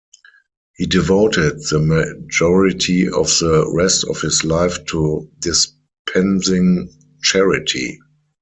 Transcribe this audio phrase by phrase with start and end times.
[0.77, 6.89] He devoted the majority of the rest of his life to dispensing
[7.21, 7.99] charity.